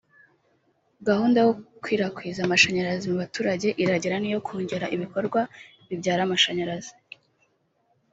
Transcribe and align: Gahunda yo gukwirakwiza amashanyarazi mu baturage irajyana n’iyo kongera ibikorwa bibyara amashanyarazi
Gahunda 1.07 1.37
yo 1.45 1.51
gukwirakwiza 1.57 2.39
amashanyarazi 2.43 3.05
mu 3.11 3.15
baturage 3.23 3.67
irajyana 3.81 4.17
n’iyo 4.21 4.39
kongera 4.47 4.91
ibikorwa 4.95 5.41
bibyara 5.87 6.21
amashanyarazi 6.25 6.93